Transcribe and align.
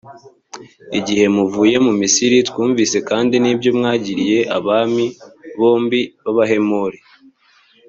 igihe 0.99 1.25
muvuye 1.35 1.75
mu 1.85 1.91
misiri, 1.99 2.37
twumvise 2.49 2.97
kandi 3.09 3.35
n’ibyo 3.39 3.69
mwagiriye 3.77 4.37
abami 4.57 5.05
bombi 5.59 6.01
b’abahemori 6.23 6.99